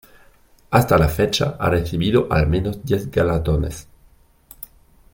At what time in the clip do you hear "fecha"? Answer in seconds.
1.07-1.57